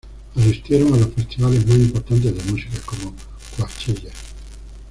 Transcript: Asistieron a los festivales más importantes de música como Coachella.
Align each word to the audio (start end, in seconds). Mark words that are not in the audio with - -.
Asistieron 0.35 0.95
a 0.95 0.97
los 0.97 1.13
festivales 1.13 1.63
más 1.67 1.77
importantes 1.77 2.35
de 2.35 2.51
música 2.51 2.79
como 2.87 3.13
Coachella. 3.55 4.09